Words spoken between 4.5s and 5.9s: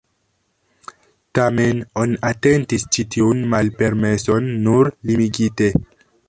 nur limigite.